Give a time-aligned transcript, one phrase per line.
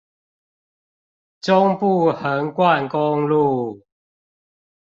[1.41, 3.85] 中部橫貫公路